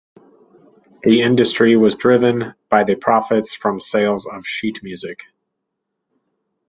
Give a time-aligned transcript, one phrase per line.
[1.03, 5.25] The industry was driven by the profits from the sales of sheet music.